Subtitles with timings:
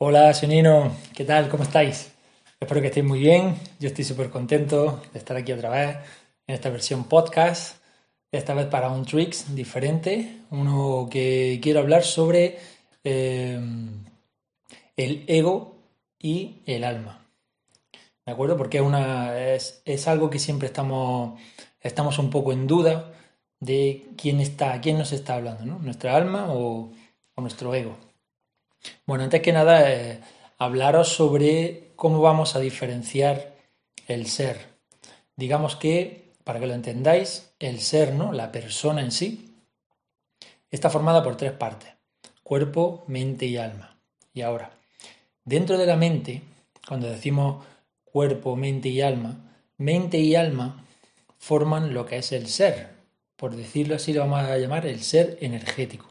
[0.00, 1.48] Hola, Senino, ¿qué tal?
[1.48, 2.12] ¿Cómo estáis?
[2.60, 3.56] Espero que estéis muy bien.
[3.80, 5.96] Yo estoy súper contento de estar aquí otra vez
[6.46, 7.82] en esta versión podcast.
[8.30, 12.60] Esta vez para un tricks diferente, uno que quiero hablar sobre
[13.02, 13.58] eh,
[14.96, 15.74] el ego
[16.16, 17.26] y el alma.
[18.24, 18.56] ¿De acuerdo?
[18.56, 21.40] Porque una, es, algo que siempre estamos,
[21.80, 23.14] estamos un poco en duda
[23.58, 25.80] de quién está, quién nos está hablando, ¿no?
[25.80, 26.92] ¿Nuestra alma o
[27.36, 28.07] nuestro ego?
[29.06, 30.20] Bueno, antes que nada, eh,
[30.58, 33.54] hablaros sobre cómo vamos a diferenciar
[34.06, 34.78] el ser.
[35.36, 38.32] Digamos que, para que lo entendáis, el ser, ¿no?
[38.32, 39.54] La persona en sí,
[40.70, 41.92] está formada por tres partes:
[42.42, 43.98] cuerpo, mente y alma.
[44.34, 44.70] Y ahora,
[45.44, 46.42] dentro de la mente,
[46.86, 47.64] cuando decimos
[48.04, 49.36] cuerpo, mente y alma,
[49.76, 50.84] mente y alma
[51.38, 52.90] forman lo que es el ser.
[53.36, 56.10] Por decirlo así, lo vamos a llamar el ser energético.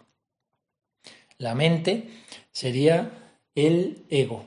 [1.37, 2.09] La mente
[2.57, 3.11] sería
[3.53, 4.43] el ego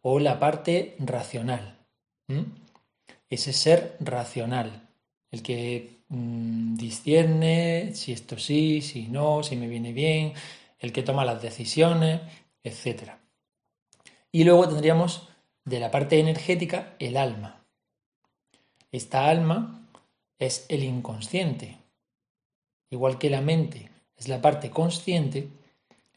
[0.00, 1.76] o la parte racional.
[3.28, 4.88] Ese ser racional,
[5.32, 10.34] el que mmm, discierne si esto sí, si no, si me viene bien,
[10.78, 12.20] el que toma las decisiones,
[12.62, 13.14] etc.
[14.30, 15.28] Y luego tendríamos
[15.64, 17.66] de la parte energética el alma.
[18.92, 19.88] Esta alma
[20.38, 21.76] es el inconsciente.
[22.88, 25.48] Igual que la mente es la parte consciente,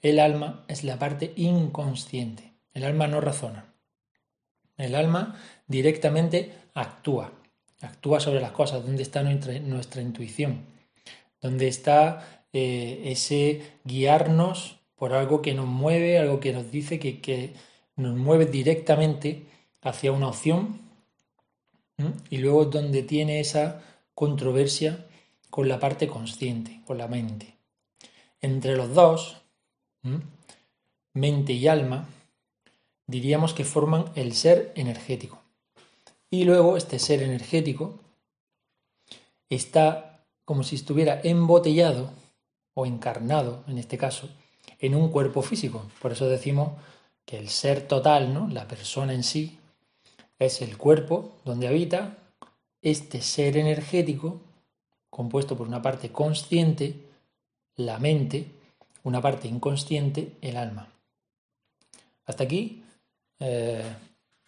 [0.06, 2.54] el alma es la parte inconsciente.
[2.76, 3.74] El alma no razona.
[4.78, 7.32] El alma directamente actúa.
[7.82, 8.86] Actúa sobre las cosas.
[8.86, 10.68] ¿Dónde está nuestra, intuición?
[11.42, 17.54] ¿Dónde está eh, ese guiarnos por algo que nos mueve, algo que nos dice que,
[17.96, 19.48] nos mueve directamente
[19.82, 20.82] hacia una opción?
[22.30, 23.82] Y luego donde tiene esa
[24.14, 25.08] controversia
[25.50, 27.56] con la parte consciente, con la mente.
[28.40, 29.42] Entre los dos,
[31.14, 32.08] mente y alma,
[33.08, 35.42] diríamos que forman el ser energético.
[36.30, 38.00] Y luego este ser energético
[39.50, 42.12] está como si estuviera embotellado
[42.74, 44.30] o encarnado, en este caso,
[44.80, 45.86] en un cuerpo físico.
[46.02, 46.74] Por eso decimos
[47.26, 48.48] que el ser total, ¿no?
[48.50, 49.58] la persona en sí,
[50.38, 52.18] es el cuerpo donde habita
[52.82, 54.42] este ser energético,
[55.10, 56.96] compuesto por una parte consciente,
[57.78, 58.52] la mente,
[59.06, 60.90] una parte inconsciente, el alma.
[62.26, 62.84] Hasta aquí,
[63.40, 63.86] eh,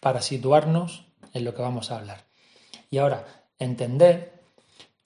[0.00, 2.24] para situarnos en lo que vamos a hablar.
[2.90, 3.24] Y ahora,
[3.58, 4.42] entender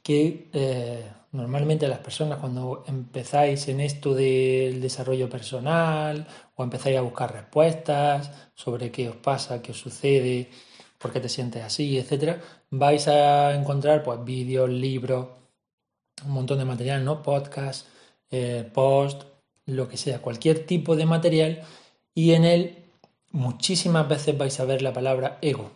[0.02, 6.26] que eh, normalmente las personas cuando empezáis en esto del desarrollo personal
[6.56, 10.48] o empezáis a buscar respuestas sobre qué os pasa, qué os sucede,
[10.98, 12.40] por qué te sientes así, etcétera,
[12.70, 15.28] vais a encontrar pues vídeos, libros,
[16.24, 17.22] un montón de material, ¿no?
[17.22, 17.86] Podcast,
[18.30, 19.31] eh, post,
[19.66, 21.62] lo que sea, cualquier tipo de material
[22.14, 22.76] y en él
[23.30, 25.70] muchísimas veces vais a ver la palabra ego.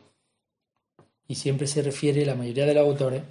[1.28, 3.22] Y siempre se refiere, la mayoría de los autores,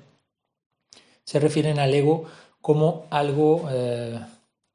[1.24, 2.26] se refieren al ego
[2.62, 4.20] como algo, eh,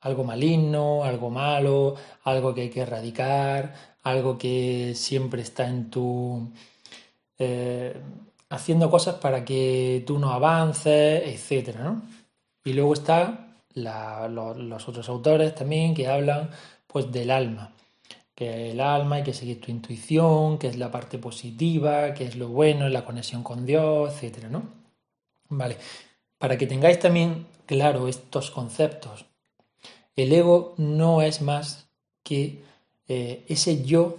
[0.01, 6.51] algo maligno, algo malo, algo que hay que erradicar, algo que siempre está en tu...
[7.39, 7.95] Eh,
[8.49, 11.77] haciendo cosas para que tú no avances, etc.
[12.65, 16.50] Y luego está los, otros autores también que hablan
[16.86, 17.72] pues del alma,
[18.34, 22.36] que el alma hay que seguir tu intuición, que es la parte positiva, que es
[22.36, 24.62] lo bueno, la conexión con Dios, etcétera, ¿no?
[25.48, 25.76] Vale,
[26.38, 29.26] para que tengáis también claro estos conceptos,
[30.16, 31.88] el ego no es más
[32.22, 32.62] que
[33.08, 34.19] eh, ese yo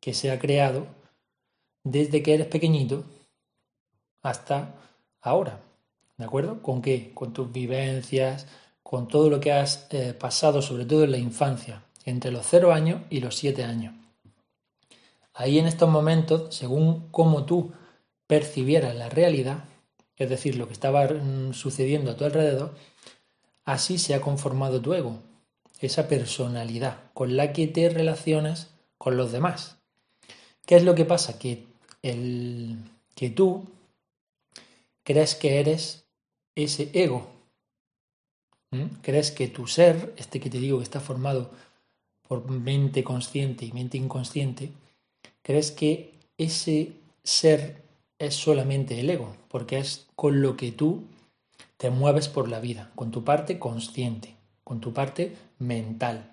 [0.00, 0.86] que se ha creado
[1.84, 3.04] desde que eres pequeñito
[4.22, 4.74] hasta
[5.20, 5.60] ahora.
[6.16, 6.60] ¿De acuerdo?
[6.62, 7.12] ¿Con qué?
[7.14, 8.46] Con tus vivencias,
[8.90, 12.72] con todo lo que has eh, pasado, sobre todo en la infancia, entre los 0
[12.72, 13.94] años y los 7 años.
[15.32, 17.70] Ahí en estos momentos, según cómo tú
[18.26, 19.62] percibieras la realidad,
[20.16, 22.74] es decir, lo que estaba mm, sucediendo a tu alrededor,
[23.64, 25.18] así se ha conformado tu ego,
[25.78, 29.76] esa personalidad con la que te relacionas con los demás.
[30.66, 31.38] ¿Qué es lo que pasa?
[31.38, 31.64] Que,
[32.02, 32.76] el,
[33.14, 33.68] que tú
[35.04, 36.06] crees que eres
[36.56, 37.39] ese ego.
[39.02, 41.50] ¿Crees que tu ser, este que te digo que está formado
[42.28, 44.70] por mente consciente y mente inconsciente,
[45.42, 46.92] crees que ese
[47.24, 47.82] ser
[48.18, 49.34] es solamente el ego?
[49.48, 51.02] Porque es con lo que tú
[51.78, 56.30] te mueves por la vida, con tu parte consciente, con tu parte mental.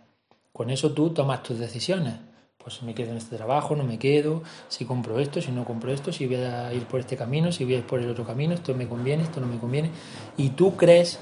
[0.53, 2.15] Con eso tú tomas tus decisiones.
[2.57, 5.91] Pues me quedo en este trabajo, no me quedo, si compro esto, si no compro
[5.91, 8.25] esto, si voy a ir por este camino, si voy a ir por el otro
[8.25, 9.89] camino, esto me conviene, esto no me conviene.
[10.35, 11.17] Y tú crees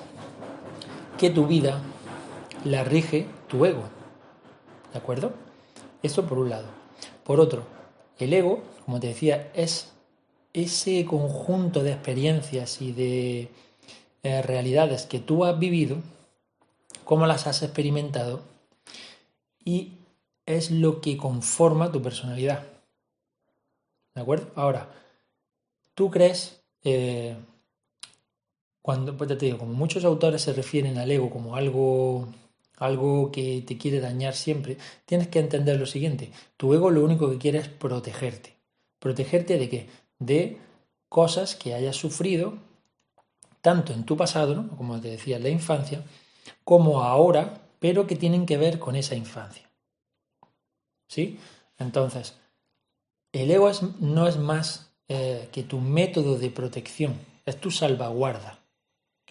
[1.17, 1.81] que tu vida
[2.63, 3.83] la rige tu ego.
[4.91, 5.33] ¿De acuerdo?
[6.03, 6.67] Esto por un lado.
[7.23, 7.63] Por otro,
[8.17, 9.91] el ego, como te decía, es
[10.53, 13.49] ese conjunto de experiencias y de
[14.23, 15.97] eh, realidades que tú has vivido,
[17.03, 18.41] cómo las has experimentado
[19.63, 19.93] y
[20.45, 22.63] es lo que conforma tu personalidad.
[24.13, 24.51] ¿De acuerdo?
[24.55, 24.89] Ahora,
[25.93, 27.35] tú crees, eh,
[28.85, 32.27] cuando, pues te digo, como muchos autores se refieren al ego como algo,
[32.77, 36.31] algo que te quiere dañar siempre, tienes que entender lo siguiente.
[36.55, 38.53] Tu ego lo único que quiere es protegerte.
[38.99, 39.89] ¿Protegerte de qué?
[40.19, 40.59] De
[41.09, 42.59] cosas que hayas sufrido,
[43.59, 46.03] tanto en tu pasado, como te decía, la infancia,
[46.63, 49.67] como ahora, pero que tienen que ver con esa infancia.
[51.07, 51.39] ¿Sí?
[51.79, 52.35] Entonces,
[53.31, 57.15] el ego no es más eh, que tu método de protección,
[57.47, 58.59] es tu salvaguarda.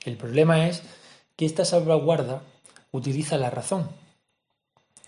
[0.04, 0.82] El problema es
[1.36, 2.42] que esta salvaguarda
[2.92, 3.88] utiliza la razón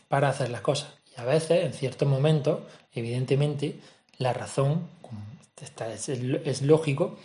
[0.08, 0.93] para hacer las cosas.
[1.16, 2.60] Y a veces, en ciertos momentos,
[2.93, 3.81] evidentemente,
[4.19, 4.88] la razón,
[6.44, 7.16] es, lógico,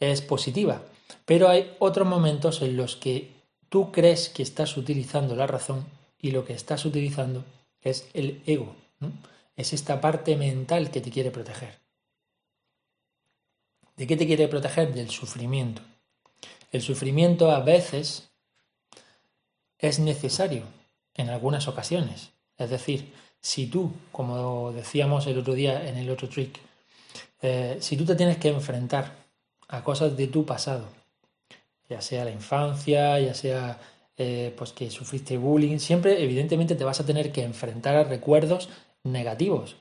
[0.00, 0.82] es positiva.
[1.24, 3.32] Pero hay otros momentos en los que
[3.68, 5.86] tú crees que estás utilizando la razón
[6.20, 7.44] y lo que estás utilizando
[7.80, 8.74] es el ego.
[9.56, 11.78] Es esta parte mental que te quiere proteger.
[13.96, 14.92] ¿De qué te quiere proteger?
[14.92, 15.82] Del sufrimiento.
[16.76, 18.28] El sufrimiento a veces
[19.78, 20.64] es necesario
[21.14, 22.32] en algunas ocasiones.
[22.58, 26.60] Es decir, si tú, como decíamos el otro día en el otro trick,
[27.40, 29.14] eh, si tú te tienes que enfrentar
[29.68, 30.84] a cosas de tu pasado,
[31.88, 33.80] ya sea la infancia, ya sea
[34.18, 38.68] eh, pues que sufriste bullying, siempre evidentemente te vas a tener que enfrentar a recuerdos
[39.02, 39.76] negativos.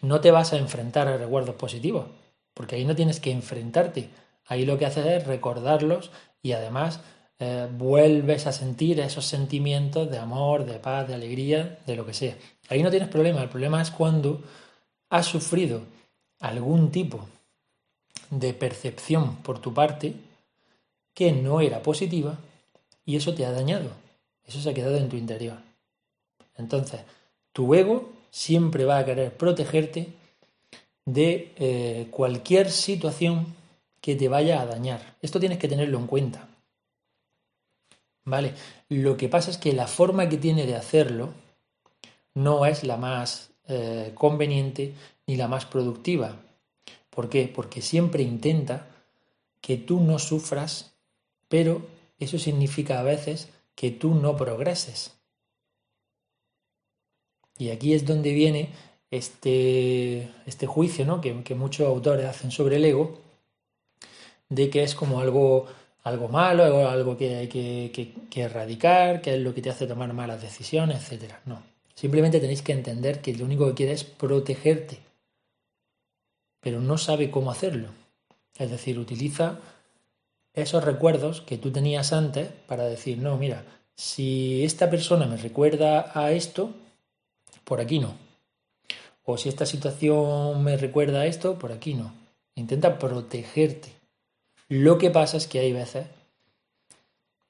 [0.00, 2.06] No te vas a enfrentar a recuerdos positivos,
[2.54, 4.10] porque ahí no tienes que enfrentarte.
[4.46, 6.10] Ahí lo que haces es recordarlos
[6.42, 7.00] y además
[7.38, 12.14] eh, vuelves a sentir esos sentimientos de amor, de paz, de alegría, de lo que
[12.14, 12.36] sea.
[12.68, 13.42] Ahí no tienes problema.
[13.42, 14.42] El problema es cuando
[15.10, 15.82] has sufrido
[16.40, 17.26] algún tipo
[18.30, 20.14] de percepción por tu parte
[21.14, 22.38] que no era positiva
[23.04, 23.90] y eso te ha dañado.
[24.44, 25.58] Eso se ha quedado en tu interior.
[26.56, 27.00] Entonces,
[27.52, 30.08] tu ego siempre va a querer protegerte
[31.04, 33.54] de eh, cualquier situación
[34.06, 35.16] que te vaya a dañar.
[35.20, 36.46] Esto tienes que tenerlo en cuenta.
[38.24, 38.54] ¿Vale?
[38.88, 41.30] Lo que pasa es que la forma que tiene de hacerlo
[42.32, 44.94] no es la más eh, conveniente
[45.26, 46.36] ni la más productiva.
[47.10, 47.50] ¿Por qué?
[47.52, 48.86] Porque siempre intenta
[49.60, 50.92] que tú no sufras,
[51.48, 51.84] pero
[52.20, 55.16] eso significa a veces que tú no progreses.
[57.58, 58.70] Y aquí es donde viene
[59.10, 61.20] este, este juicio ¿no?
[61.20, 63.25] que, muchos autores hacen sobre el ego,
[64.48, 65.66] de que es como algo,
[66.02, 70.12] algo malo, algo que hay que, que, erradicar, que es lo que te hace tomar
[70.12, 71.34] malas decisiones, etc.
[71.44, 71.62] No,
[71.94, 74.98] simplemente tenéis que entender que lo único que quiere es protegerte,
[76.60, 77.88] pero no sabe cómo hacerlo.
[78.58, 79.58] Es decir, utiliza
[80.54, 83.64] esos recuerdos que tú tenías antes para decir, no, mira,
[83.94, 86.70] si esta persona me recuerda a esto,
[87.64, 88.14] por aquí no.
[89.24, 92.12] O si esta situación me recuerda a esto, por aquí no.
[92.54, 93.95] Intenta protegerte.
[94.68, 96.06] Lo que pasa es que hay veces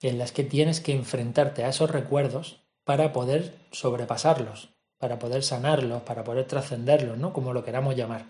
[0.03, 4.69] en las que tienes que enfrentarte a esos recuerdos para poder sobrepasarlos,
[4.99, 7.33] para poder sanarlos, para poder trascenderlos, ¿no?
[7.33, 8.25] Como lo queramos llamar.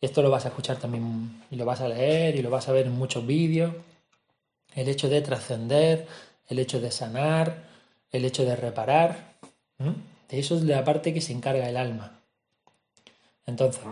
[0.00, 2.72] Esto lo vas a escuchar también y lo vas a leer y lo vas a
[2.72, 3.72] ver en muchos vídeos.
[4.74, 6.06] El hecho de trascender,
[6.48, 7.64] el hecho de sanar,
[8.12, 9.34] el hecho de reparar.
[10.28, 12.20] De eso es la parte que se encarga el alma.
[13.46, 13.82] Entonces,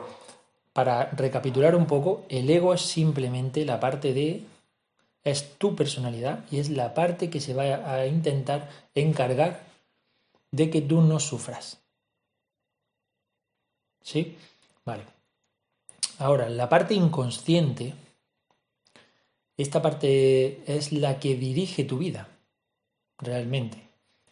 [0.75, 4.43] para recapitular un poco, el ego es simplemente la parte de...
[5.23, 9.62] es tu personalidad y es la parte que se va a intentar encargar
[10.50, 11.78] de que tú no sufras.
[14.02, 14.37] ¿Sí?
[14.85, 15.04] Vale.
[16.19, 17.95] Ahora, la parte inconsciente,
[19.57, 22.28] esta parte es la que dirige tu vida,
[23.19, 23.78] realmente.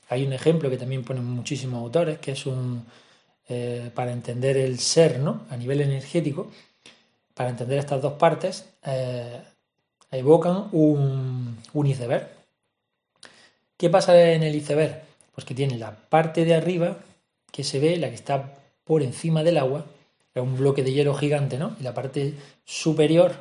[0.08, 2.84] Hay un ejemplo que también ponen muchísimos autores, que es un,
[3.48, 5.42] eh, para entender el ser, ¿no?
[5.50, 6.50] A nivel energético,
[7.34, 9.40] para entender estas dos partes, eh,
[10.10, 12.28] evocan un, un iceberg.
[13.76, 15.02] ¿Qué pasa en el iceberg?
[15.34, 16.98] Pues que tiene la parte de arriba
[17.50, 19.86] que se ve, la que está por encima del agua,
[20.34, 21.76] es un bloque de hielo gigante, ¿no?
[21.78, 22.34] Y la parte
[22.64, 23.32] superior,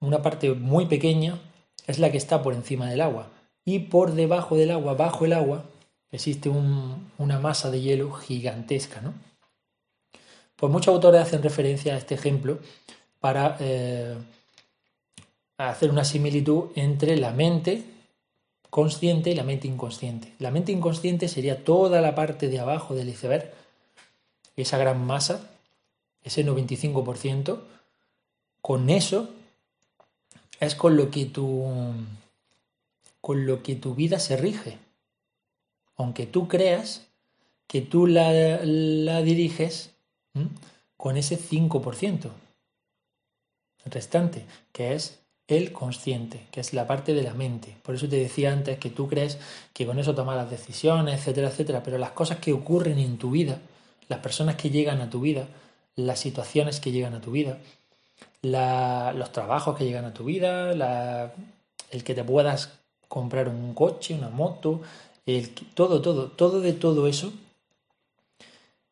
[0.00, 1.40] una parte muy pequeña,
[1.86, 3.30] es la que está por encima del agua.
[3.64, 5.64] Y por debajo del agua, bajo el agua,
[6.12, 9.00] existe una masa de hielo gigantesca.
[9.00, 9.14] ¿no?
[10.56, 12.58] Pues muchos autores hacen referencia a este ejemplo
[13.20, 14.16] para eh,
[15.58, 17.84] hacer una similitud entre la mente
[18.70, 20.32] consciente y la mente inconsciente.
[20.38, 23.52] La mente inconsciente sería toda la parte de abajo del iceberg,
[24.56, 25.50] esa gran masa,
[26.22, 27.60] ese 95%.
[28.60, 29.30] Con eso
[30.60, 31.64] es con lo que tu,
[33.20, 34.78] con lo que tu vida se rige.
[35.96, 37.06] Aunque tú creas
[37.66, 39.94] que tú la, la diriges
[40.96, 42.30] con ese 5%
[43.86, 47.76] restante, que es el consciente, que es la parte de la mente.
[47.82, 49.38] Por eso te decía antes que tú crees
[49.72, 53.30] que con eso tomas las decisiones, etcétera, etcétera, pero las cosas que ocurren en tu
[53.30, 53.60] vida,
[54.08, 55.46] las personas que llegan a tu vida,
[55.94, 57.58] las situaciones que llegan a tu vida,
[58.42, 60.72] los trabajos que llegan a tu vida,
[61.90, 62.72] el que te puedas
[63.08, 64.82] comprar un coche, una moto,
[65.26, 67.32] el, todo, todo, todo de todo eso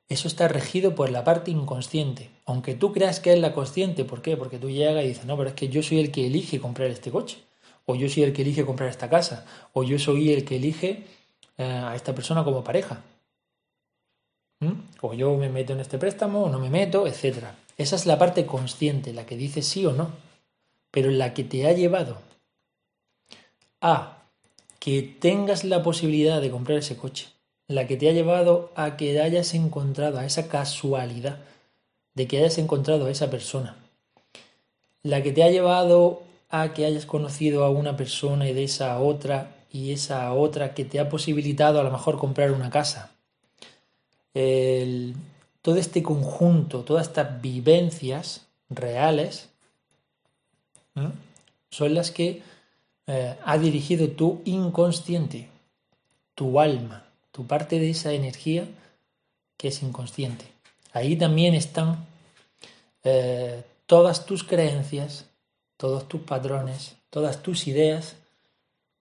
[0.09, 2.31] eso está regido por la parte inconsciente.
[2.45, 4.37] Aunque tú creas que es la consciente, ¿por qué?
[4.37, 6.91] Porque tú llegas y dices, no, pero es que yo soy el que elige comprar
[6.91, 7.39] este coche,
[7.87, 11.05] o yo soy el que elige comprar esta casa, o yo soy el que elige
[11.57, 13.03] eh, a esta persona como pareja.
[15.01, 17.49] O yo me meto en este préstamo o no me meto, etc.
[17.77, 20.11] Esa es la parte consciente, la que dice sí o no,
[20.91, 22.19] pero la que te ha llevado
[23.81, 24.14] a
[24.85, 27.29] que tengas la posibilidad de comprar ese coche,
[27.69, 31.39] la que te ha llevado a que hayas encontrado, a esa casualidad
[32.13, 33.79] de que hayas encontrado a esa persona,
[35.03, 39.01] la que te ha llevado a que hayas conocido a una persona y de esa
[39.01, 43.11] otra y esa otra que te ha posibilitado a lo mejor comprar una casa.
[44.35, 49.49] todo este conjunto, todas estas vivencias reales
[51.71, 52.43] son las que
[53.07, 55.49] eh, ha dirigido tu inconsciente,
[56.35, 58.65] tu alma tu parte de esa energía
[59.57, 60.45] que es inconsciente.
[60.93, 62.07] Ahí también están
[63.03, 65.27] eh, todas tus creencias,
[65.77, 68.15] todos tus patrones, todas tus ideas,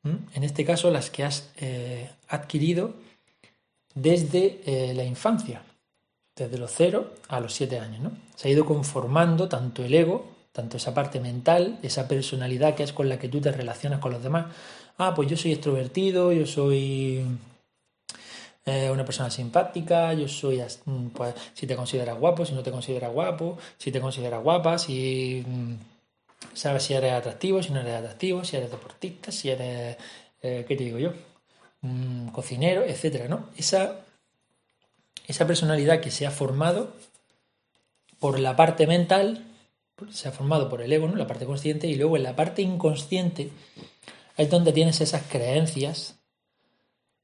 [0.04, 2.96] en este caso las que has eh, adquirido
[3.94, 5.62] desde la infancia,
[6.36, 8.02] desde los cero a los siete años.
[8.02, 8.12] ¿no?
[8.36, 12.94] Se ha ido conformando tanto el ego, tanto esa parte mental, esa personalidad que es
[12.94, 14.46] con la que tú te relacionas con los demás.
[14.98, 17.26] Ah, pues yo soy extrovertido, yo soy
[18.66, 22.72] eh, una persona simpática, yo soy, mm, pues, si te consideras guapo, si no te
[22.72, 25.74] consideras guapo, si te consideras guapa, si mm,
[26.54, 29.98] sabes si eres atractivo, si no eres atractivo, si eres deportista, si eres,
[30.42, 31.14] eh, ¿qué te digo yo?
[31.82, 33.50] Mm, cocinero, etcétera, ¿no?
[33.58, 34.02] Esa,
[35.28, 36.94] esa personalidad que se ha formado
[38.20, 39.44] por la parte mental,
[40.12, 41.16] se ha formado por el ego, ¿no?
[41.16, 43.50] La parte consciente, y luego en la parte inconsciente
[44.38, 46.16] es donde tienes esas creencias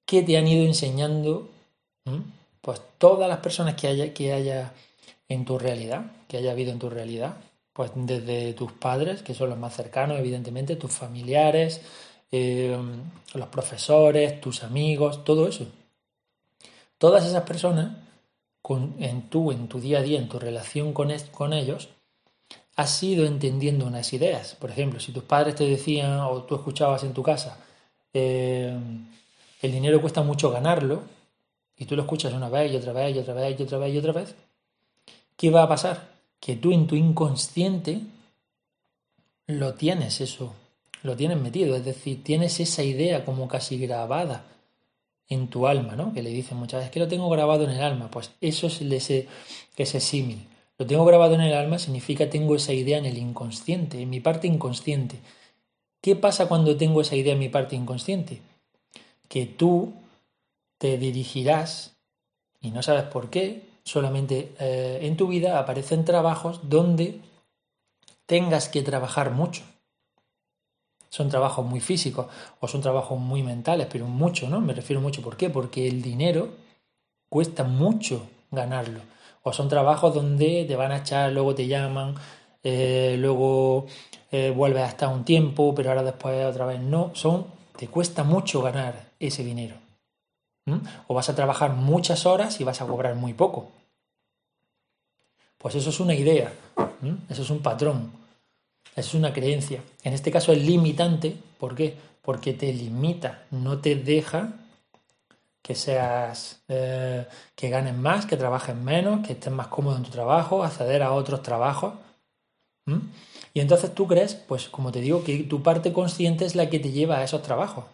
[0.06, 1.50] que te han ido enseñando
[2.62, 4.74] pues todas las personas que haya, que haya
[5.28, 7.38] en tu realidad, que haya habido en tu realidad,
[7.74, 11.82] pues desde tus padres, que son los más cercanos, evidentemente, tus familiares,
[12.32, 12.78] eh,
[13.34, 15.68] los profesores, tus amigos, todo eso.
[16.98, 17.96] Todas esas personas,
[19.00, 21.90] en, tu, en tu día a día, en tu relación con, con ellos,
[22.80, 24.56] has ido entendiendo unas ideas.
[24.56, 27.58] Por ejemplo, si tus padres te decían o tú escuchabas en tu casa,
[28.14, 28.74] eh,
[29.62, 31.04] el dinero cuesta mucho ganarlo,
[31.78, 33.94] y tú lo escuchas una vez y otra vez y otra vez y otra vez
[33.94, 34.36] y otra vez,
[35.36, 36.10] ¿qué va a pasar?
[36.40, 38.00] Que tú en tu inconsciente
[39.48, 40.54] lo tienes eso,
[41.04, 44.46] lo tienes metido, es decir, tienes esa idea como casi grabada
[45.28, 46.14] en tu alma, ¿no?
[46.14, 48.82] Que le dicen muchas veces que lo tengo grabado en el alma, pues eso es
[48.82, 49.28] ese,
[49.76, 50.49] ese símil.
[50.80, 54.20] Lo tengo grabado en el alma significa tengo esa idea en el inconsciente, en mi
[54.20, 55.20] parte inconsciente.
[56.02, 58.42] ¿Qué pasa cuando tengo esa idea en mi parte inconsciente?
[59.30, 59.94] que tú
[60.78, 61.96] te dirigirás,
[62.60, 67.22] y no sabes por qué, solamente eh, en tu vida aparecen trabajos donde
[68.26, 69.64] tengas que trabajar mucho.
[71.10, 72.28] Son trabajos muy físicos
[72.60, 74.62] o son trabajos muy mentales, pero mucho, ¿no?
[74.62, 75.22] Me refiero mucho.
[75.22, 75.50] ¿Por qué?
[75.50, 76.50] Porque el dinero
[77.30, 79.02] cuesta mucho ganarlo.
[79.44, 82.16] O son trabajos donde te van a echar, luego te llaman,
[82.64, 83.86] eh, luego
[84.32, 87.12] eh, vuelves a un tiempo, pero ahora después otra vez no.
[87.14, 89.76] Son, te cuesta mucho ganar ese dinero.
[91.08, 93.72] O vas a trabajar muchas horas y vas a cobrar muy poco.
[95.58, 96.54] Pues eso es una idea,
[97.28, 98.12] eso es un patrón,
[98.96, 99.82] eso es una creencia.
[100.04, 101.98] En este caso es limitante, ¿por qué?
[102.22, 104.54] Porque te limita, no te deja
[105.62, 110.10] que seas, eh, que ganes más, que trabajes menos, que estés más cómodo en tu
[110.10, 111.94] trabajo, acceder a otros trabajos.
[113.54, 116.80] Y entonces tú crees, pues como te digo, que tu parte consciente es la que
[116.80, 117.86] te lleva a esos trabajos.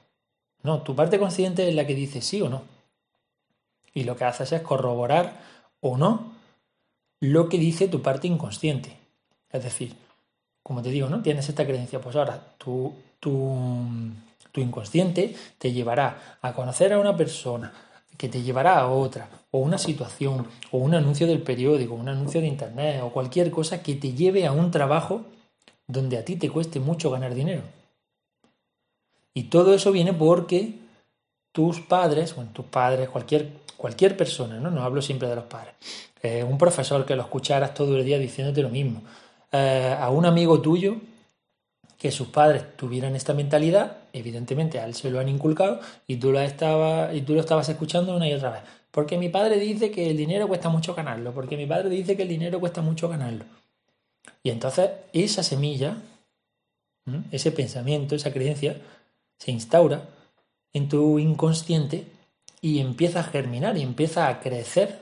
[0.63, 2.63] No, tu parte consciente es la que dice sí o no.
[3.93, 5.41] Y lo que haces es corroborar
[5.81, 6.33] o no
[7.19, 8.97] lo que dice tu parte inconsciente.
[9.51, 9.95] Es decir,
[10.63, 11.21] como te digo, ¿no?
[11.21, 13.87] Tienes esta creencia, pues ahora tu, tu,
[14.55, 17.73] Tu inconsciente te llevará a conocer a una persona,
[18.17, 22.39] que te llevará a otra, o una situación, o un anuncio del periódico, un anuncio
[22.39, 25.25] de internet, o cualquier cosa que te lleve a un trabajo
[25.87, 27.63] donde a ti te cueste mucho ganar dinero.
[29.33, 30.75] Y todo eso viene porque
[31.51, 34.71] tus padres, bueno, tus padres, cualquier, cualquier persona, ¿no?
[34.71, 35.73] No hablo siempre de los padres.
[36.23, 39.01] Eh, un profesor que lo escucharas todo el día diciéndote lo mismo.
[39.51, 40.95] Eh, a un amigo tuyo
[41.97, 46.31] que sus padres tuvieran esta mentalidad, evidentemente a él se lo han inculcado y tú,
[46.31, 48.61] lo estabas, y tú lo estabas escuchando una y otra vez.
[48.91, 52.23] Porque mi padre dice que el dinero cuesta mucho ganarlo, porque mi padre dice que
[52.23, 53.45] el dinero cuesta mucho ganarlo.
[54.43, 55.97] Y entonces esa semilla,
[57.31, 58.77] ese pensamiento, esa creencia,
[59.37, 60.03] se instaura
[60.73, 62.05] en tu inconsciente
[62.61, 64.99] y empieza a germinar y empieza a crecer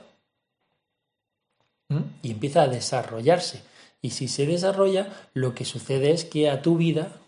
[2.22, 3.62] y empieza a desarrollarse.
[4.04, 7.22] Y si se desarrolla, lo que sucede es que a tu vida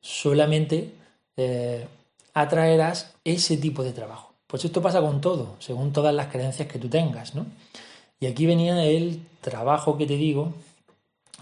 [0.00, 0.92] solamente
[1.36, 1.86] eh,
[2.34, 4.34] atraerás ese tipo de trabajo.
[4.48, 7.46] Pues esto pasa con todo, según todas las creencias que tú tengas, ¿no?
[8.18, 10.52] Y aquí venía el trabajo que te digo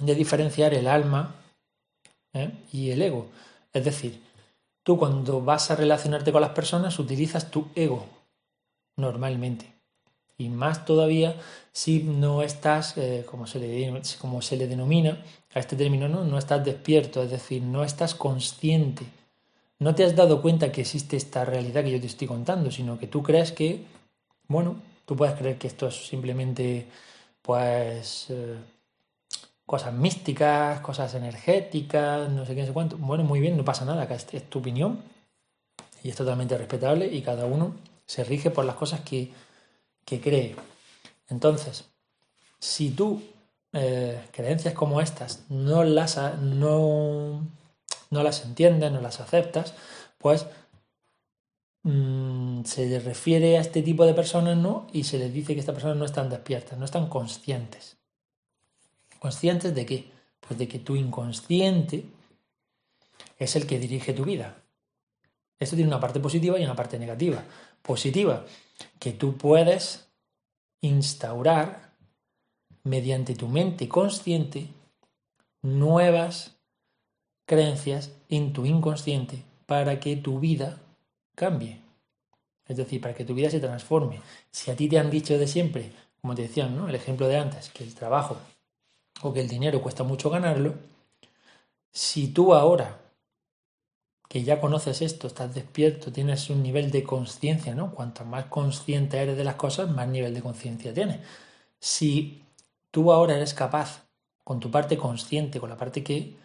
[0.00, 1.35] de diferenciar el alma
[2.35, 2.50] ¿eh?
[2.75, 3.28] y el ego.
[3.73, 4.20] Es decir,
[4.82, 8.04] tú cuando vas a relacionarte con las personas utilizas tu ego
[8.99, 9.79] normalmente.
[10.40, 11.37] Y más todavía
[11.70, 15.23] si no estás, eh, como, se le, como se le denomina
[15.54, 16.25] a este término, ¿no?
[16.25, 19.04] no estás despierto, es decir, no estás consciente.
[19.78, 22.99] No te has dado cuenta que existe esta realidad que yo te estoy contando, sino
[22.99, 23.85] que tú crees que,
[24.49, 26.87] bueno, tú puedes creer que esto es simplemente,
[27.42, 28.56] pues, eh,
[29.66, 32.97] cosas místicas, cosas energéticas, no sé qué, no sé cuánto.
[32.97, 35.02] Bueno, muy bien, no pasa nada, es, es tu opinión
[36.02, 37.75] y es totalmente respetable y cada uno
[38.06, 39.32] se rige por las cosas que,
[40.11, 40.57] que cree.
[41.29, 41.85] Entonces,
[42.59, 43.23] si tú
[43.73, 47.47] eh, creencias como estas no las, no,
[48.11, 49.75] no las entiendes, no las aceptas,
[50.19, 50.47] pues
[51.85, 54.88] mm, se refiere a este tipo de personas, ¿no?
[54.93, 57.96] Y se les dice que estas personas no están despiertas, no están conscientes.
[59.20, 60.11] ¿Conscientes de qué?
[60.40, 62.05] Pues de que tu inconsciente
[63.38, 64.57] es el que dirige tu vida.
[65.61, 67.44] Esto tiene una parte positiva y una parte negativa.
[67.83, 68.45] Positiva,
[68.99, 70.09] que tú puedes
[70.81, 71.93] instaurar
[72.83, 74.69] mediante tu mente consciente
[75.62, 76.57] nuevas
[77.47, 80.81] creencias en tu inconsciente para que tu vida
[81.35, 81.81] cambie.
[82.66, 84.21] Es decir, para que tu vida se transforme.
[84.51, 86.88] Si a ti te han dicho de siempre, como te decían, ¿no?
[86.88, 88.37] El ejemplo de antes, que el trabajo
[89.23, 90.75] o que el dinero cuesta mucho ganarlo,
[91.90, 92.99] si tú ahora
[94.31, 97.93] que ya conoces esto, estás despierto, tienes un nivel de conciencia, ¿no?
[97.93, 101.19] Cuanto más consciente eres de las cosas, más nivel de conciencia tienes.
[101.81, 102.40] Si
[102.93, 104.05] tú ahora eres capaz,
[104.45, 106.37] con tu parte consciente, con la parte que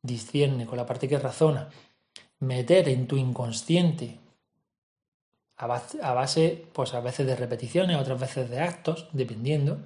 [0.00, 1.70] discierne, con la parte que razona,
[2.38, 4.20] meter en tu inconsciente
[5.56, 9.78] a base, a base, pues a veces de repeticiones, otras veces de actos, dependiendo,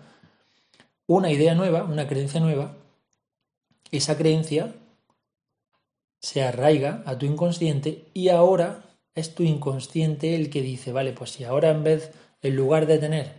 [1.07, 2.75] una idea nueva, una creencia nueva,
[3.91, 4.75] esa creencia
[6.21, 11.31] se arraiga a tu inconsciente y ahora es tu inconsciente el que dice, vale, pues
[11.31, 13.35] si ahora en vez, en lugar de tener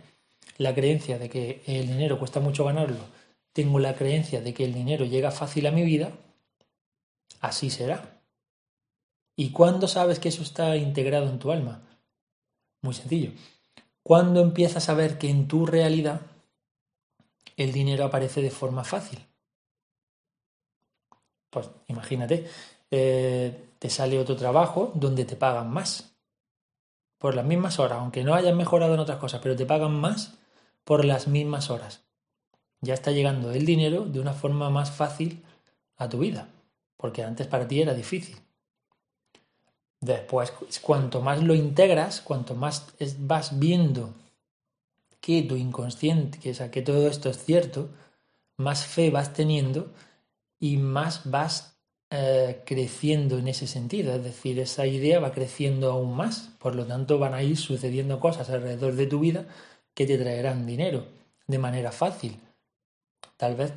[0.58, 3.04] la creencia de que el dinero cuesta mucho ganarlo,
[3.52, 6.12] tengo la creencia de que el dinero llega fácil a mi vida,
[7.40, 8.20] así será.
[9.36, 11.82] ¿Y cuándo sabes que eso está integrado en tu alma?
[12.82, 13.32] Muy sencillo.
[14.02, 16.20] ¿Cuándo empiezas a ver que en tu realidad
[17.56, 19.29] el dinero aparece de forma fácil?
[21.50, 22.46] Pues imagínate,
[22.90, 26.14] eh, te sale otro trabajo donde te pagan más
[27.18, 30.38] por las mismas horas, aunque no hayas mejorado en otras cosas, pero te pagan más
[30.84, 32.02] por las mismas horas.
[32.80, 35.44] Ya está llegando el dinero de una forma más fácil
[35.96, 36.48] a tu vida,
[36.96, 38.36] porque antes para ti era difícil.
[40.00, 42.86] Después, cuanto más lo integras, cuanto más
[43.18, 44.14] vas viendo
[45.20, 47.90] que tu inconsciente, que, que todo esto es cierto,
[48.56, 49.92] más fe vas teniendo
[50.60, 51.74] y más vas
[52.10, 54.14] eh, creciendo en ese sentido.
[54.14, 56.50] Es decir, esa idea va creciendo aún más.
[56.58, 59.46] Por lo tanto, van a ir sucediendo cosas alrededor de tu vida
[59.94, 61.06] que te traerán dinero
[61.46, 62.38] de manera fácil.
[63.36, 63.72] Tal vez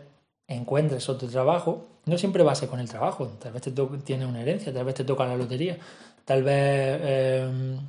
[0.48, 1.88] encuentres otro trabajo.
[2.06, 3.28] No siempre va a ser con el trabajo.
[3.40, 5.78] Tal vez te tienes una herencia, tal vez te toca la lotería.
[6.26, 7.02] Tal vez...
[7.04, 7.80] Em,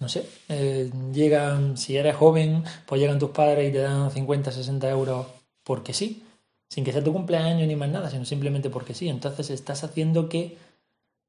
[0.00, 4.50] no sé, eh, llegan, si eres joven, pues llegan tus padres y te dan 50,
[4.50, 5.26] 60 euros
[5.62, 6.22] porque sí
[6.70, 9.08] sin que sea tu cumpleaños ni más nada, sino simplemente porque sí.
[9.08, 10.56] Entonces estás haciendo que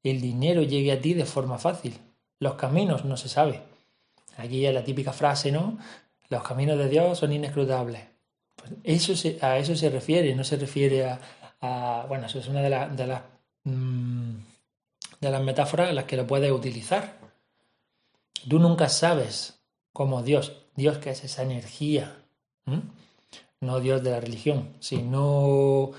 [0.04, 1.98] el dinero llegue a ti de forma fácil.
[2.38, 3.62] Los caminos no se sabe.
[4.36, 5.78] Aquí es la típica frase, ¿no?
[6.28, 8.02] Los caminos de Dios son inescrutables.
[8.54, 11.18] Pues eso a eso se refiere, no se refiere
[11.60, 13.22] a, bueno, eso es una de, las
[13.64, 14.34] mm,
[15.20, 17.18] de las metáforas en las que lo puedes utilizar.
[18.48, 19.60] Tú nunca sabes
[19.92, 22.16] cómo Dios, Dios que es esa energía,
[23.62, 24.70] no Dios de la religión.
[24.80, 25.92] Si no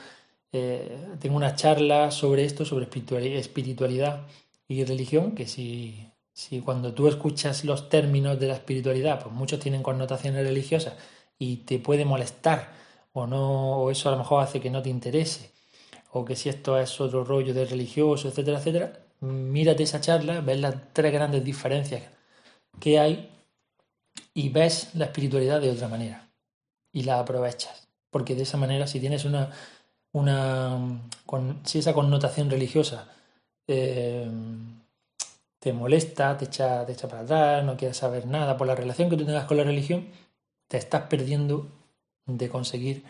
[0.51, 4.27] eh, tengo una charla sobre esto, sobre espiritualidad
[4.67, 9.59] y religión, que si, si cuando tú escuchas los términos de la espiritualidad, pues muchos
[9.59, 10.95] tienen connotaciones religiosas
[11.39, 12.71] y te puede molestar
[13.13, 15.51] o no, o eso a lo mejor hace que no te interese,
[16.11, 20.59] o que si esto es otro rollo de religioso, etcétera, etcétera, mírate esa charla, ves
[20.59, 22.03] las tres grandes diferencias
[22.79, 23.29] que hay
[24.33, 26.32] y ves la espiritualidad de otra manera
[26.93, 27.87] y la aprovechas.
[28.09, 29.51] Porque de esa manera, si tienes una,
[30.13, 33.09] una con, si esa connotación religiosa
[33.67, 34.29] eh,
[35.59, 39.09] te molesta, te echa, te echa para atrás, no quieres saber nada por la relación
[39.09, 40.07] que tú tengas con la religión,
[40.67, 41.67] te estás perdiendo
[42.25, 43.03] de conseguir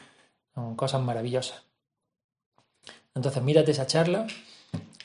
[0.76, 1.64] cosas maravillosas.
[3.16, 4.28] Entonces mírate esa charla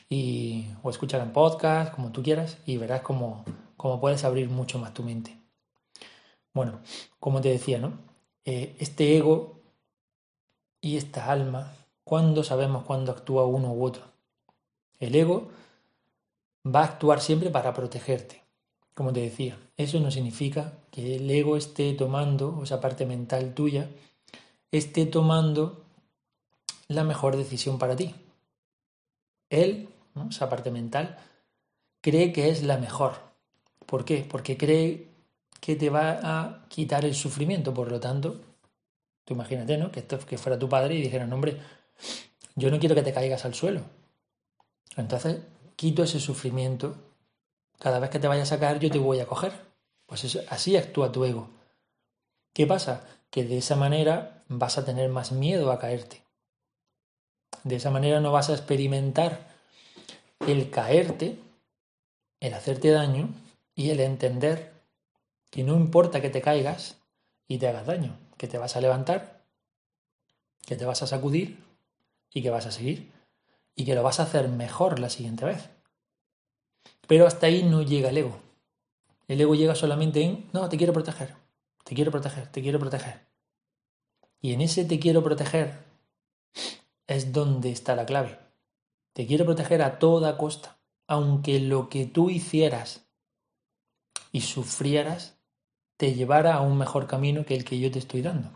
[0.08, 3.44] y, o escúchala en podcast, como tú quieras, y verás cómo,
[3.76, 5.36] cómo puedes abrir mucho más tu mente.
[6.54, 6.80] Bueno,
[7.20, 8.07] como te decía, ¿no?
[8.50, 9.60] Eh, este ego
[10.80, 14.04] y esta alma, ¿cuándo sabemos cuándo actúa uno u otro?
[14.98, 15.48] El ego
[16.64, 18.42] va a actuar siempre para protegerte.
[18.94, 23.52] Como te decía, eso no significa que el ego esté tomando, o esa parte mental
[23.52, 23.90] tuya,
[24.72, 25.84] esté tomando
[26.86, 28.14] la mejor decisión para ti.
[29.50, 29.90] Él,
[30.30, 31.18] esa parte mental,
[32.00, 33.12] cree que es la mejor.
[33.84, 34.26] ¿Por qué?
[34.26, 35.07] Porque cree
[35.60, 37.74] que te va a quitar el sufrimiento.
[37.74, 38.40] Por lo tanto,
[39.24, 39.90] tú imagínate, ¿no?
[39.90, 41.60] Que, esto, que fuera tu padre y dijera, hombre,
[42.54, 43.82] yo no quiero que te caigas al suelo.
[44.96, 45.40] Entonces,
[45.76, 46.96] quito ese sufrimiento.
[47.78, 49.52] Cada vez que te vayas a caer, yo te voy a coger.
[50.06, 51.50] Pues así actúa tu ego.
[52.52, 53.06] ¿Qué pasa?
[53.30, 56.22] Que de esa manera vas a tener más miedo a caerte.
[57.62, 59.48] De esa manera no vas a experimentar
[60.46, 61.38] el caerte,
[62.40, 63.28] el hacerte daño
[63.74, 64.77] y el entender
[65.50, 66.98] que no importa que te caigas
[67.46, 69.44] y te hagas daño, que te vas a levantar,
[70.66, 71.64] que te vas a sacudir
[72.30, 73.10] y que vas a seguir
[73.74, 75.70] y que lo vas a hacer mejor la siguiente vez.
[77.06, 78.38] Pero hasta ahí no llega el ego.
[79.28, 81.34] El ego llega solamente en, no, te quiero proteger,
[81.84, 83.26] te quiero proteger, te quiero proteger.
[84.40, 85.84] Y en ese te quiero proteger
[87.06, 88.38] es donde está la clave.
[89.14, 93.06] Te quiero proteger a toda costa, aunque lo que tú hicieras
[94.30, 95.37] y sufrieras
[95.98, 98.48] te llevara a un mejor camino que el que yo te estoy dando.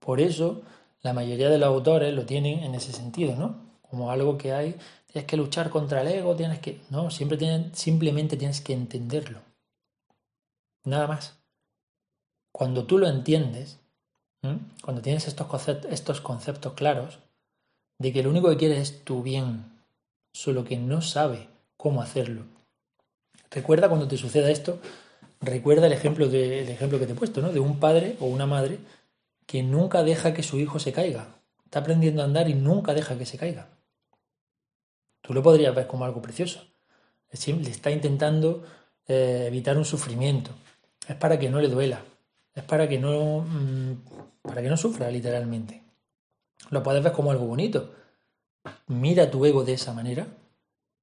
[0.00, 0.62] Por eso,
[1.00, 3.54] la mayoría de los autores lo tienen en ese sentido, ¿no?
[3.88, 6.80] Como algo que hay, tienes que luchar contra el ego, tienes que...
[6.90, 9.38] No, siempre tienen, simplemente tienes que entenderlo.
[10.84, 11.38] Nada más.
[12.50, 13.78] Cuando tú lo entiendes,
[14.82, 17.20] cuando tienes estos conceptos, estos conceptos claros,
[17.98, 19.80] de que lo único que quieres es tu bien,
[20.32, 22.42] solo que no sabe cómo hacerlo.
[23.48, 24.80] Recuerda cuando te suceda esto,
[25.42, 27.52] recuerda el ejemplo, de, ejemplo que te he puesto, ¿no?
[27.52, 28.78] De un padre o una madre
[29.46, 31.36] que nunca deja que su hijo se caiga.
[31.64, 33.68] Está aprendiendo a andar y nunca deja que se caiga.
[35.20, 36.64] Tú lo podrías ver como algo precioso.
[37.30, 38.64] Le está intentando
[39.08, 40.50] eh, evitar un sufrimiento.
[41.08, 42.02] Es para que no le duela.
[42.54, 43.92] Es para que no, mm,
[44.42, 45.82] para que no sufra literalmente.
[46.70, 47.94] Lo puedes ver como algo bonito.
[48.88, 50.26] Mira tu ego de esa manera.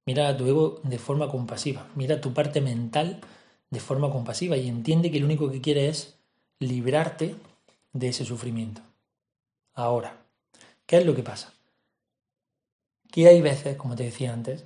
[0.06, 1.88] Mira a tu ego de forma compasiva.
[1.96, 3.22] Mira tu parte mental
[3.70, 6.16] de forma compasiva y entiende que lo único que quiere es
[6.60, 7.36] librarte
[7.94, 8.82] de ese sufrimiento.
[9.74, 10.18] Ahora,
[10.86, 11.54] ¿qué es lo que pasa?
[13.12, 14.66] Que hay veces, como te decía antes,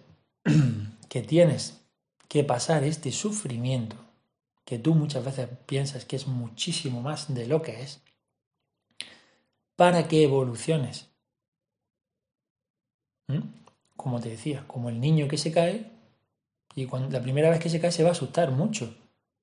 [1.10, 1.82] que tienes
[2.28, 3.96] que pasar este sufrimiento,
[4.66, 8.02] que tú muchas veces piensas que es muchísimo más de lo que es,
[9.76, 11.10] para que evoluciones.
[13.28, 13.42] ¿Mm?
[13.96, 15.92] Como te decía, como el niño que se cae
[16.76, 18.96] y cuando, la primera vez que se cae se va a asustar mucho.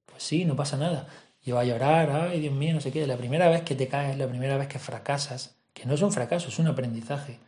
[0.07, 1.09] Pues sí, no pasa nada.
[1.43, 3.07] Y va a llorar, ay Dios mío, no sé qué.
[3.07, 6.13] La primera vez que te caes, la primera vez que fracasas, que no es un
[6.13, 7.39] fracaso, es un aprendizaje.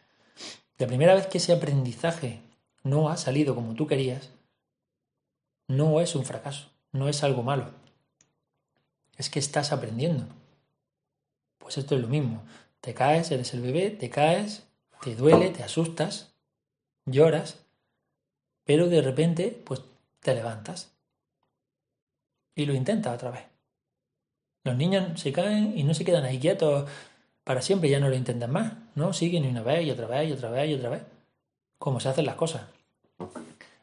[0.79, 2.41] La primera vez que ese aprendizaje
[2.83, 4.31] no ha salido como tú querías,
[5.69, 7.71] no es un fracaso, no es algo malo.
[9.17, 10.27] Es que estás aprendiendo.
[11.59, 12.43] Pues esto es lo mismo.
[12.81, 14.65] Te caes, eres el bebé, te caes,
[15.03, 16.33] te duele, te asustas,
[17.07, 17.62] lloras,
[18.65, 19.83] pero de repente, pues
[20.21, 20.93] te levantas
[22.55, 23.43] y lo intentas otra vez.
[24.65, 26.89] Los niños se caen y no se quedan ahí quietos
[27.45, 29.13] para siempre, ya no lo intentan más, ¿no?
[29.13, 31.03] Siguen una vez y otra vez y otra vez y otra vez.
[31.79, 32.63] Como se hacen las cosas.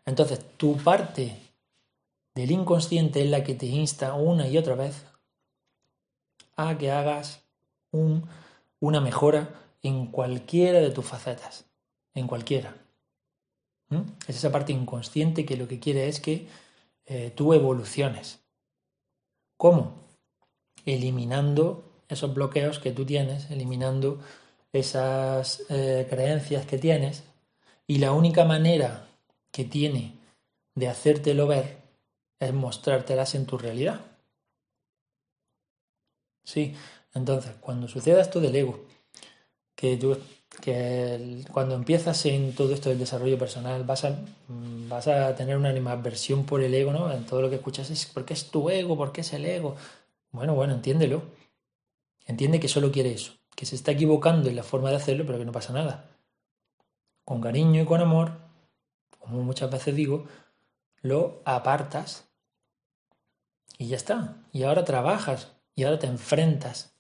[0.06, 1.36] Entonces, tu parte
[2.34, 5.06] del inconsciente es la que te insta una y otra vez
[6.56, 7.44] a que hagas
[7.92, 8.28] un,
[8.80, 9.50] una mejora
[9.84, 11.66] en cualquiera de tus facetas,
[12.14, 12.76] en cualquiera.
[14.28, 16.48] Es esa parte inconsciente que lo que quiere es que
[17.06, 18.40] eh, tú evoluciones.
[19.58, 20.08] ¿Cómo?
[20.86, 24.20] Eliminando esos bloqueos que tú tienes, eliminando
[24.72, 27.24] esas eh, creencias que tienes.
[27.88, 29.08] Y la única manera
[29.52, 30.14] que tiene
[30.76, 31.82] de hacértelo ver
[32.40, 34.02] es mostrártelas en tu realidad.
[36.44, 36.76] Sí,
[37.14, 38.86] entonces, cuando suceda esto del ego,
[39.76, 40.18] que tú
[40.62, 44.20] que cuando empiezas en todo esto del desarrollo personal vas a,
[44.88, 47.12] vas a tener una animadversión por el ego, ¿no?
[47.12, 49.76] En todo lo que escuchas es porque es tu ego, porque es el ego.
[50.32, 51.24] Bueno, bueno, entiéndelo.
[52.26, 55.40] Entiende que solo quiere eso, que se está equivocando en la forma de hacerlo, pero
[55.40, 56.10] que no pasa nada.
[57.26, 58.34] Con cariño y con amor,
[59.18, 60.26] como muchas veces digo,
[61.02, 62.30] lo apartas
[63.78, 64.38] y ya está.
[64.52, 66.94] Y ahora trabajas y ahora te enfrentas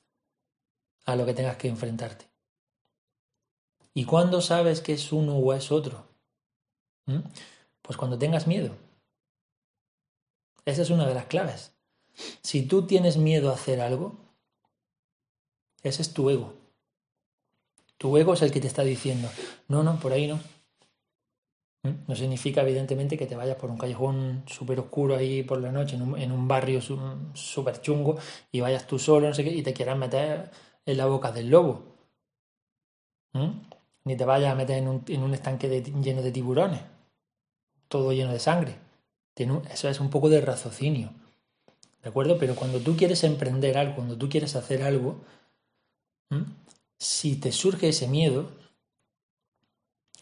[1.05, 2.28] a lo que tengas que enfrentarte.
[3.93, 6.05] ¿Y cuándo sabes que es uno o es otro?
[7.05, 7.19] ¿Mm?
[7.81, 8.75] Pues cuando tengas miedo.
[10.65, 11.73] Esa es una de las claves.
[12.41, 14.17] Si tú tienes miedo a hacer algo,
[15.83, 16.53] ese es tu ego.
[17.97, 19.29] Tu ego es el que te está diciendo,
[19.67, 20.39] no, no, por ahí no.
[21.83, 22.05] ¿Mm?
[22.07, 25.95] No significa, evidentemente, que te vayas por un callejón súper oscuro ahí por la noche,
[25.95, 28.17] en un, barrio súper chungo,
[28.51, 30.51] y vayas tú solo, no sé qué, y te quieras meter
[30.85, 31.83] en la boca del lobo.
[33.33, 33.78] ¿Mm?
[34.03, 34.87] Ni te vayas a meter en
[35.23, 36.81] un, estanque lleno de tiburones,
[37.87, 38.75] todo lleno de sangre.
[39.71, 41.11] Eso es un poco de raciocinio,
[42.03, 42.37] ¿de acuerdo?
[42.37, 45.21] Pero cuando tú quieres emprender algo, cuando tú quieres hacer algo,
[46.97, 48.51] si te surge ese miedo,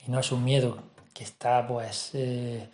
[0.05, 0.77] y no es un miedo
[1.13, 2.69] que está pues eh,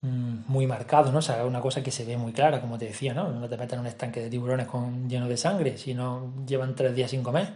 [0.00, 1.18] mm, muy marcado, ¿no?
[1.18, 3.30] O sea, una cosa que se ve muy clara, como te decía, ¿no?
[3.30, 6.74] No te metes en un estanque de tiburones con, lleno de sangre, si no llevan
[6.74, 7.54] tres días sin comer,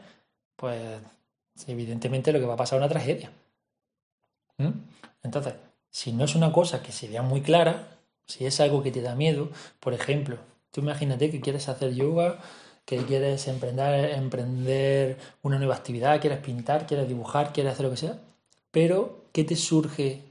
[0.56, 1.00] pues
[1.68, 3.30] evidentemente lo que va a pasar es una tragedia.
[4.58, 4.70] ¿Mm?
[5.22, 5.54] Entonces,
[5.90, 9.02] si no es una cosa que se vea muy clara, si es algo que te
[9.02, 10.38] da miedo, por ejemplo,
[10.70, 12.38] tú imagínate que quieres hacer yoga,
[12.84, 17.96] que quieres emprender, emprender una nueva actividad, quieres pintar, quieres dibujar, quieres hacer lo que
[17.96, 18.18] sea,
[18.70, 20.22] pero ¿qué te surge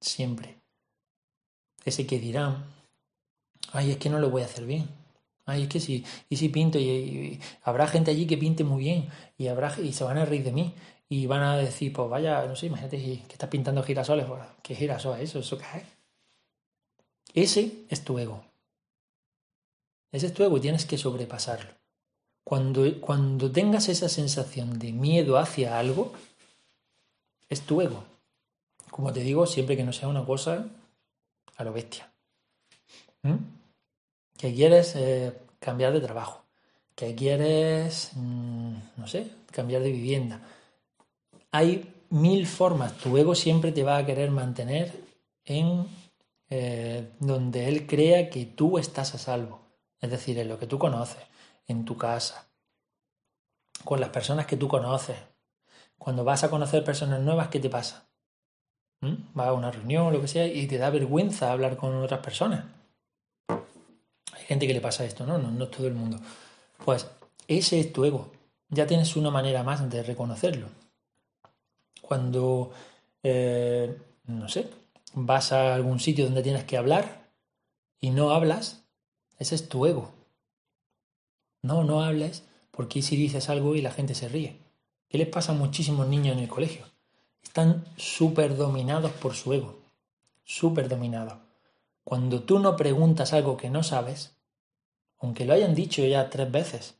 [0.00, 0.58] siempre?
[1.84, 2.66] Ese que dirán,
[3.72, 4.88] ay, es que no lo voy a hacer bien.
[5.48, 9.08] Ay, es que sí, y si pinto, y, habrá gente allí que pinte muy bien,
[9.38, 10.74] y, habrá, y se van a reír de mí,
[11.08, 14.74] y van a decir, pues vaya, no sé, imagínate que estás pintando girasoles, pues, ¿qué
[14.74, 15.38] girasol es eso?
[15.38, 15.84] ¿Eso qué es?
[17.32, 18.44] Ese es tu ego.
[20.12, 21.70] Ese es tu ego y tienes que sobrepasarlo.
[22.44, 26.12] Cuando, cuando tengas esa sensación de miedo hacia algo,
[27.48, 28.04] es tu ego.
[28.90, 30.68] Como te digo, siempre que no sea una cosa
[31.56, 32.12] a lo bestia.
[33.22, 33.57] ¿Mm?
[34.38, 36.44] Que quieres eh, cambiar de trabajo,
[36.94, 40.40] que quieres, mm, no sé, cambiar de vivienda.
[41.50, 42.96] Hay mil formas.
[42.98, 44.92] Tu ego siempre te va a querer mantener
[45.44, 45.86] en
[46.50, 49.60] eh, donde él crea que tú estás a salvo.
[50.00, 51.22] Es decir, en lo que tú conoces,
[51.66, 52.48] en tu casa,
[53.84, 55.16] con las personas que tú conoces.
[55.98, 58.08] Cuando vas a conocer personas nuevas, ¿qué te pasa?
[59.00, 59.34] ¿Mm?
[59.34, 62.20] Vas a una reunión o lo que sea y te da vergüenza hablar con otras
[62.20, 62.77] personas
[64.48, 65.36] gente que le pasa esto, ¿no?
[65.36, 65.50] ¿no?
[65.50, 66.18] No todo el mundo.
[66.82, 67.06] Pues
[67.46, 68.32] ese es tu ego.
[68.70, 70.68] Ya tienes una manera más de reconocerlo.
[72.00, 72.72] Cuando,
[73.22, 74.70] eh, no sé,
[75.12, 77.28] vas a algún sitio donde tienes que hablar
[78.00, 78.84] y no hablas,
[79.38, 80.12] ese es tu ego.
[81.60, 84.56] No, no hables, porque si dices algo y la gente se ríe.
[85.10, 86.86] ¿Qué les pasa a muchísimos niños en el colegio?
[87.42, 89.78] Están súper dominados por su ego.
[90.42, 91.34] Súper dominados.
[92.02, 94.37] Cuando tú no preguntas algo que no sabes,
[95.20, 96.94] aunque lo hayan dicho ya tres veces,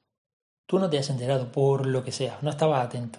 [0.66, 3.18] tú no te has enterado por lo que sea, no estabas atento.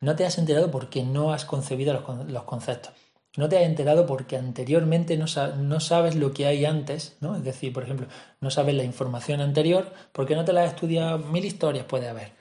[0.00, 2.92] No te has enterado porque no has concebido los, conceptos.
[3.36, 5.26] No te has enterado porque anteriormente no,
[5.58, 7.36] no, sabes lo que hay antes, ¿no?
[7.36, 8.06] Es decir, por ejemplo,
[8.40, 12.32] no sabes la información anterior porque no te la has estudiado, mil historias puede haber,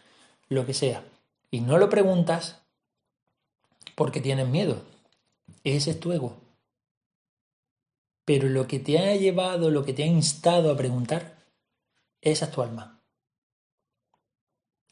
[0.47, 1.03] lo que sea.
[1.51, 2.61] Y no lo preguntas
[3.95, 4.81] porque tienes miedo.
[5.65, 6.37] Ese es tu ego.
[8.23, 11.38] Pero lo que te ha llevado, lo que te ha instado a preguntar,
[12.21, 12.99] esa es tu alma.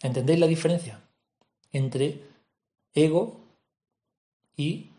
[0.02, 1.02] ¿Entendéis la diferencia
[1.72, 2.22] entre
[2.94, 3.40] ego
[4.56, 4.92] y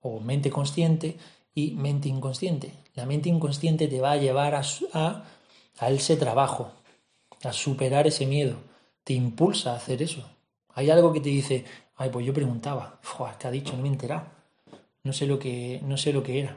[0.00, 1.16] o mente consciente
[1.54, 2.72] y mente inconsciente?
[2.94, 4.62] La mente inconsciente te va a llevar a,
[5.78, 6.72] a, ese trabajo,
[7.42, 8.56] a superar ese miedo,
[9.02, 10.24] te impulsa a hacer eso.
[10.74, 11.64] Hay algo que te dice,
[11.96, 13.00] ay, pues yo preguntaba,
[13.38, 13.76] ¿qué ha dicho?
[13.76, 14.26] No me he enterado.
[15.02, 16.56] No sé lo que, no sé lo que era.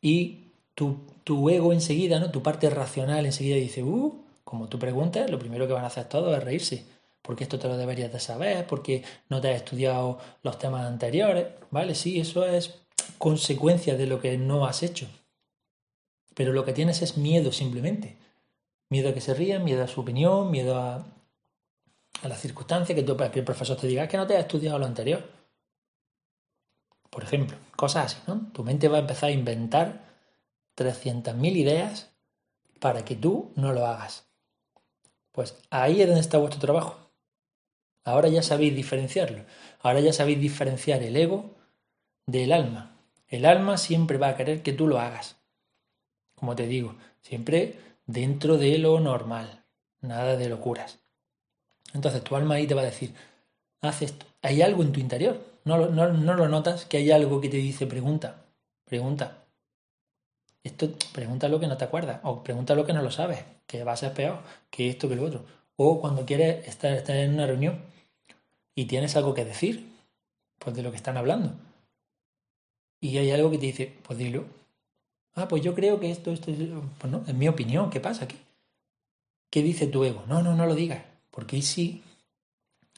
[0.00, 2.30] Y tu, tu ego enseguida, ¿no?
[2.30, 6.08] Tu parte racional enseguida dice, uh, como tú preguntas, lo primero que van a hacer
[6.08, 6.86] todos es reírse.
[7.20, 11.48] Porque esto te lo deberías de saber, porque no te has estudiado los temas anteriores,
[11.70, 11.94] ¿vale?
[11.94, 12.80] Sí, eso es
[13.18, 15.06] consecuencia de lo que no has hecho.
[16.34, 18.16] Pero lo que tienes es miedo simplemente.
[18.88, 21.04] Miedo a que se rían, miedo a su opinión, miedo a,
[22.22, 24.86] a las circunstancias, que, que el profesor te diga que no te has estudiado lo
[24.86, 25.22] anterior.
[27.10, 28.50] Por ejemplo, cosas así, ¿no?
[28.54, 30.07] Tu mente va a empezar a inventar
[30.78, 32.10] 300.000 ideas
[32.78, 34.28] para que tú no lo hagas.
[35.32, 37.10] Pues ahí es donde está vuestro trabajo.
[38.04, 39.44] Ahora ya sabéis diferenciarlo.
[39.80, 41.56] Ahora ya sabéis diferenciar el ego
[42.26, 42.96] del alma.
[43.26, 45.36] El alma siempre va a querer que tú lo hagas.
[46.34, 49.64] Como te digo, siempre dentro de lo normal.
[50.00, 51.00] Nada de locuras.
[51.92, 53.14] Entonces tu alma ahí te va a decir,
[53.80, 54.26] haz esto.
[54.42, 55.40] Hay algo en tu interior.
[55.64, 58.44] No, no, no lo notas que hay algo que te dice, pregunta,
[58.84, 59.47] pregunta.
[60.64, 62.20] Esto, pregunta lo que no te acuerdas.
[62.24, 63.44] O pregunta lo que no lo sabes.
[63.66, 64.40] Que va a ser peor
[64.70, 65.44] que esto que lo otro.
[65.76, 67.80] O cuando quieres estar, estar en una reunión
[68.74, 69.88] y tienes algo que decir,
[70.58, 71.52] pues de lo que están hablando.
[73.00, 74.44] Y hay algo que te dice, pues dilo.
[75.34, 76.52] Ah, pues yo creo que esto, esto,
[76.98, 78.36] pues no, es mi opinión, ¿qué pasa aquí?
[79.50, 80.24] ¿Qué dice tu ego?
[80.26, 81.02] No, no, no lo digas.
[81.30, 82.02] Porque ¿y si,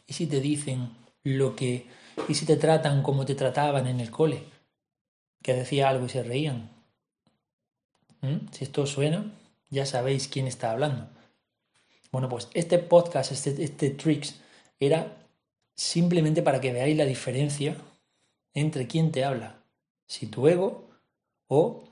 [0.06, 0.90] y si te dicen
[1.22, 1.86] lo que,
[2.28, 4.44] y si te tratan como te trataban en el cole?
[5.42, 6.70] Que decía algo y se reían.
[8.22, 8.48] ¿Mm?
[8.52, 9.32] Si esto suena,
[9.70, 11.08] ya sabéis quién está hablando.
[12.12, 14.40] Bueno, pues este podcast, este, este Tricks,
[14.78, 15.16] era
[15.74, 17.76] simplemente para que veáis la diferencia
[18.54, 19.62] entre quién te habla.
[20.06, 20.88] Si tu ego
[21.46, 21.84] o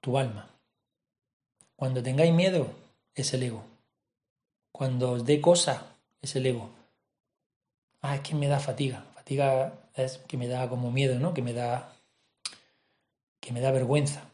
[0.00, 0.48] tu alma.
[1.76, 2.68] Cuando tengáis miedo,
[3.14, 3.64] es el ego.
[4.72, 6.70] Cuando os dé cosa, es el ego.
[8.00, 9.04] Ah, es que me da fatiga.
[9.14, 11.34] Fatiga es que me da como miedo, ¿no?
[11.34, 11.94] Que me da
[13.40, 14.27] que me da vergüenza.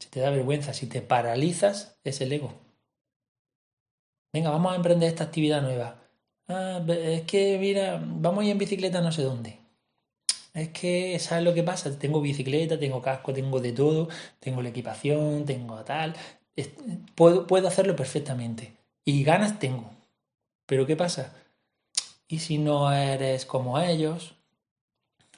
[0.00, 2.52] Si te da vergüenza, si te paralizas, es el ego.
[4.32, 6.02] Venga, vamos a emprender esta actividad nueva.
[6.48, 9.58] Ah, es que, mira, vamos a ir en bicicleta no sé dónde.
[10.54, 11.96] Es que, ¿sabes lo que pasa?
[11.98, 14.08] Tengo bicicleta, tengo casco, tengo de todo,
[14.40, 16.14] tengo la equipación, tengo tal.
[17.14, 18.76] Puedo, puedo hacerlo perfectamente.
[19.04, 19.90] Y ganas tengo.
[20.66, 21.34] Pero ¿qué pasa?
[22.26, 24.34] ¿Y si no eres como ellos?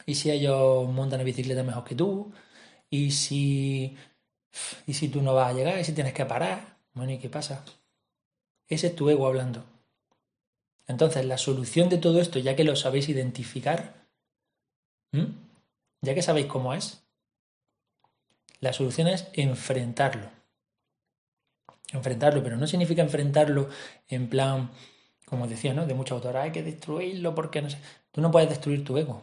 [0.07, 2.33] ¿Y si ellos montan en bicicleta mejor que tú?
[2.91, 3.97] ¿Y si,
[4.87, 5.79] ¿Y si tú no vas a llegar?
[5.79, 6.77] ¿Y si tienes que parar?
[6.95, 7.65] Bueno, ¿y qué pasa?
[8.69, 9.65] Ese es tu ego hablando.
[10.87, 14.07] Entonces, la solución de todo esto, ya que lo sabéis identificar,
[16.01, 17.03] ya que sabéis cómo es,
[18.61, 20.31] la solución es enfrentarlo
[21.93, 23.69] enfrentarlo, pero no significa enfrentarlo
[24.09, 24.71] en plan,
[25.27, 25.87] como decía, ¿no?
[25.87, 27.79] De muchos autores, hay que destruirlo porque no sé.
[28.11, 29.23] Tú no puedes destruir tu ego.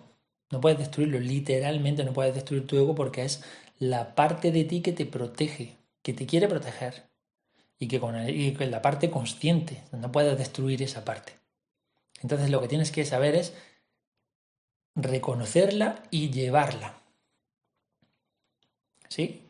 [0.51, 3.43] No puedes destruirlo, literalmente no puedes destruir tu ego porque es
[3.79, 7.09] la parte de ti que te protege, que te quiere proteger.
[7.81, 8.13] Y que con,
[8.57, 11.33] con la parte consciente, no puedes destruir esa parte.
[12.21, 13.53] Entonces lo que tienes que saber es
[14.95, 17.01] reconocerla y llevarla.
[19.07, 19.45] ¿Sí?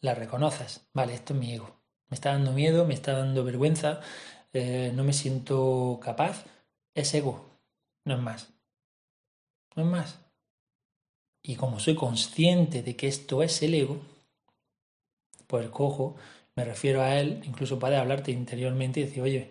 [0.00, 0.84] La reconoces.
[0.92, 4.00] Vale, esto es mi ego me está dando miedo, me está dando vergüenza,
[4.52, 6.44] eh, no me siento capaz,
[6.94, 7.58] es ego,
[8.04, 8.54] no es más.
[9.74, 10.23] No es más.
[11.46, 13.98] Y como soy consciente de que esto es el ego,
[15.46, 16.16] pues cojo,
[16.56, 19.50] me refiero a él, incluso para hablarte interiormente y decir, oye,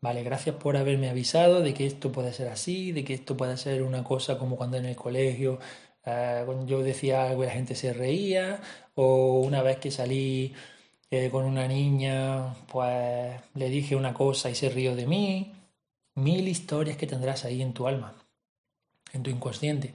[0.00, 3.56] vale, gracias por haberme avisado de que esto puede ser así, de que esto puede
[3.56, 5.58] ser una cosa como cuando en el colegio
[6.04, 8.60] eh, yo decía algo y la gente se reía,
[8.94, 10.54] o una vez que salí
[11.30, 15.52] con una niña, pues le dije una cosa y se rió de mí.
[16.14, 18.14] Mil historias que tendrás ahí en tu alma,
[19.12, 19.94] en tu inconsciente.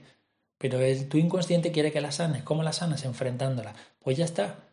[0.64, 2.42] Pero el, tu inconsciente quiere que las sanes.
[2.44, 3.04] ¿Cómo las sanas?
[3.04, 3.76] Enfrentándola.
[4.00, 4.64] Pues ya está.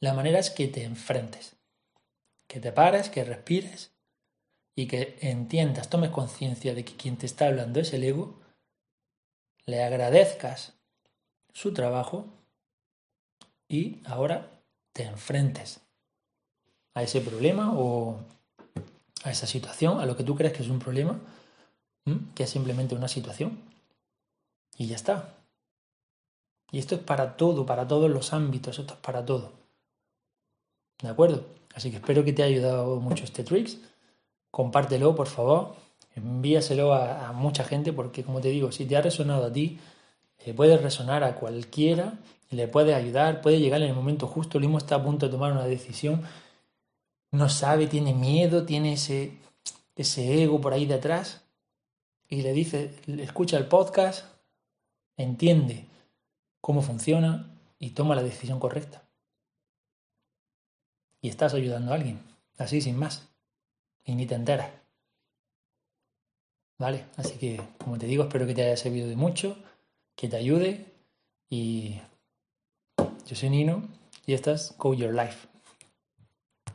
[0.00, 1.54] La manera es que te enfrentes.
[2.48, 3.92] Que te pares, que respires
[4.74, 8.40] y que entiendas, tomes conciencia de que quien te está hablando es el ego,
[9.66, 10.72] le agradezcas
[11.52, 12.26] su trabajo
[13.68, 14.50] y ahora
[14.92, 15.80] te enfrentes
[16.94, 18.18] a ese problema o
[19.22, 21.20] a esa situación, a lo que tú crees que es un problema,
[22.34, 23.60] que es simplemente una situación.
[24.76, 25.35] Y ya está.
[26.76, 29.50] Y esto es para todo, para todos los ámbitos, esto es para todo.
[31.00, 31.46] ¿De acuerdo?
[31.74, 33.78] Así que espero que te haya ayudado mucho este tricks.
[34.50, 35.74] Compártelo, por favor.
[36.16, 39.78] Envíaselo a, mucha gente porque, como te digo, si te ha resonado a ti,
[40.44, 42.18] eh, puede resonar a cualquiera,
[42.50, 44.60] le puede ayudar, puede llegar en el momento justo.
[44.60, 46.24] Limo está a punto de tomar una decisión
[47.30, 49.32] no sabe, tiene miedo, tiene ese,
[49.94, 51.40] ese ego por ahí detrás
[52.28, 54.26] y le dice, escucha el podcast,
[55.16, 55.86] entiende
[56.66, 57.48] cómo funciona
[57.78, 59.04] y toma la decisión correcta.
[61.20, 62.20] Y estás ayudando a alguien,
[62.58, 63.28] así sin más.
[64.02, 64.72] Y ni te enteras.
[66.76, 67.04] ¿Vale?
[67.18, 69.56] Así que, como te digo, espero que te haya servido de mucho.
[70.16, 70.92] que te ayude
[71.48, 72.00] y
[73.26, 73.84] yo soy Nino
[74.26, 75.45] y esta es Go Your Life.